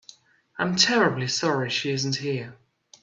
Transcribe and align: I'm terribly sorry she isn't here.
I'm 0.57 0.77
terribly 0.77 1.27
sorry 1.27 1.69
she 1.69 1.91
isn't 1.91 2.15
here. 2.15 2.57